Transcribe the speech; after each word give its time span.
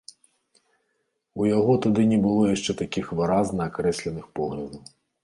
У 1.41 1.49
яго 1.49 1.75
тады 1.87 2.01
не 2.13 2.19
было 2.23 2.47
яшчэ 2.55 2.75
такіх 2.81 3.05
выразна 3.21 3.61
акрэсленых 3.73 4.25
поглядаў. 4.41 4.83